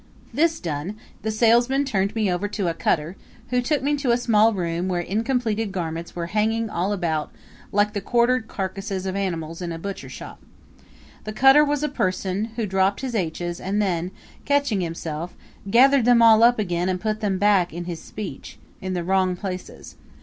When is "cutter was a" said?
11.33-11.87